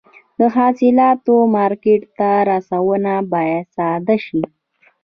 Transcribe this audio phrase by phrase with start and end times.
[0.39, 4.43] د حاصلاتو مارکېټ ته رسونه باید ساده شي.